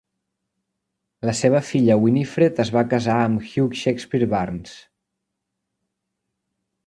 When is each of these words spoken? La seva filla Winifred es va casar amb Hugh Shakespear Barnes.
La 1.29 1.35
seva 1.39 1.59
filla 1.67 1.97
Winifred 2.05 2.61
es 2.63 2.71
va 2.77 2.83
casar 2.95 3.19
amb 3.25 3.45
Hugh 3.51 3.77
Shakespear 3.81 4.29
Barnes. 4.33 4.75